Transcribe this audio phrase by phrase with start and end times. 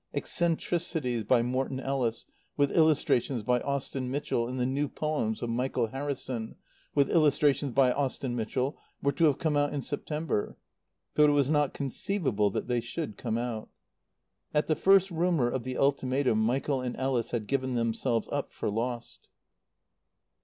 [0.15, 2.25] "Eccentricities" by Morton Ellis,
[2.57, 6.55] with illustrations by Austin Mitchell, and the "New Poems" of Michael Harrison,
[6.95, 10.57] with illustrations by Austin Mitchell, were to have come out in September.
[11.13, 13.69] But it was not conceivable that they should come out.
[14.55, 18.71] At the first rumour of the ultimatum Michael and Ellis had given themselves up for
[18.71, 19.27] lost.